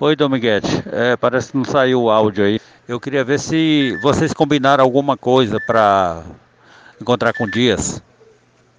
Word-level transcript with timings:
Oi, 0.00 0.14
Dominguete. 0.14 0.84
É, 0.92 1.16
parece 1.16 1.50
que 1.50 1.56
não 1.56 1.64
saiu 1.64 2.02
o 2.04 2.10
áudio 2.10 2.44
aí. 2.44 2.60
Eu 2.86 3.00
queria 3.00 3.24
ver 3.24 3.40
se 3.40 3.98
vocês 4.00 4.32
combinaram 4.32 4.84
alguma 4.84 5.16
coisa 5.16 5.58
para 5.58 6.22
encontrar 7.02 7.32
com 7.32 7.42
o 7.42 7.50
Dias. 7.50 8.00